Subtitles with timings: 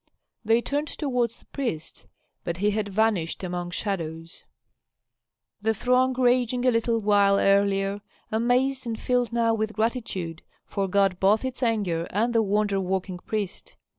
[0.43, 2.07] They turned toward the priest,
[2.43, 4.45] but he had vanished among shadows.
[5.61, 8.01] The throng raging a little while earlier,
[8.31, 13.75] amazed and filled now with gratitude, forgot both its anger and the wonder working priest.